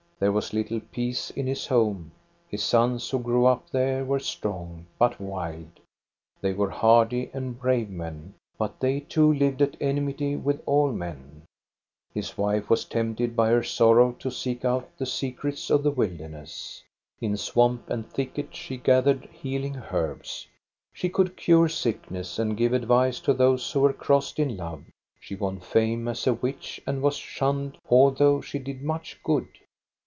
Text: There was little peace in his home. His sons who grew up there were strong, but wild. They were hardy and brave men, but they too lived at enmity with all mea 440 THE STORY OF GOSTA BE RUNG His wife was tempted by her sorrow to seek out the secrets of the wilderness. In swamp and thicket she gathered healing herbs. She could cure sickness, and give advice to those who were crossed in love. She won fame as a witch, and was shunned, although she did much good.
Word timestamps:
There 0.19 0.31
was 0.31 0.53
little 0.53 0.79
peace 0.91 1.31
in 1.31 1.47
his 1.47 1.65
home. 1.65 2.11
His 2.47 2.61
sons 2.61 3.09
who 3.09 3.17
grew 3.17 3.47
up 3.47 3.71
there 3.71 4.05
were 4.05 4.19
strong, 4.19 4.85
but 4.99 5.19
wild. 5.19 5.79
They 6.39 6.53
were 6.53 6.69
hardy 6.69 7.31
and 7.33 7.59
brave 7.59 7.89
men, 7.89 8.35
but 8.55 8.79
they 8.79 8.99
too 8.99 9.33
lived 9.33 9.63
at 9.63 9.75
enmity 9.81 10.35
with 10.35 10.61
all 10.67 10.91
mea 10.91 11.13
440 11.15 11.39
THE 11.41 11.41
STORY 11.41 11.47
OF 11.47 11.47
GOSTA 11.47 12.03
BE 12.03 12.13
RUNG 12.13 12.13
His 12.13 12.37
wife 12.37 12.69
was 12.69 12.85
tempted 13.25 13.35
by 13.35 13.49
her 13.49 13.63
sorrow 13.63 14.11
to 14.19 14.29
seek 14.29 14.63
out 14.63 14.89
the 14.99 15.05
secrets 15.07 15.69
of 15.71 15.81
the 15.81 15.89
wilderness. 15.89 16.83
In 17.19 17.35
swamp 17.35 17.89
and 17.89 18.07
thicket 18.07 18.53
she 18.55 18.77
gathered 18.77 19.25
healing 19.31 19.77
herbs. 19.91 20.45
She 20.93 21.09
could 21.09 21.35
cure 21.35 21.67
sickness, 21.67 22.37
and 22.37 22.55
give 22.55 22.73
advice 22.73 23.19
to 23.21 23.33
those 23.33 23.71
who 23.71 23.79
were 23.79 23.91
crossed 23.91 24.37
in 24.37 24.55
love. 24.55 24.83
She 25.19 25.33
won 25.33 25.59
fame 25.59 26.07
as 26.07 26.27
a 26.27 26.35
witch, 26.35 26.79
and 26.85 27.01
was 27.01 27.15
shunned, 27.15 27.79
although 27.89 28.39
she 28.39 28.59
did 28.59 28.83
much 28.83 29.17
good. 29.23 29.47